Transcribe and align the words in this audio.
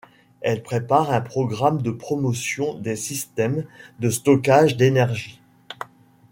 Elle 0.41 0.63
prépare 0.63 1.11
un 1.11 1.21
programme 1.21 1.83
de 1.83 1.91
promotion 1.91 2.73
des 2.79 2.95
systèmes 2.95 3.65
de 3.99 4.09
stockage 4.09 4.75
d'énergie. 4.75 5.39